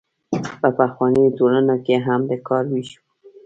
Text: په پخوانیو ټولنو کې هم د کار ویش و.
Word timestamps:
په 0.61 0.67
پخوانیو 0.77 1.35
ټولنو 1.37 1.75
کې 1.85 1.95
هم 2.05 2.21
د 2.29 2.31
کار 2.47 2.63
ویش 2.71 2.89
و. 2.97 3.01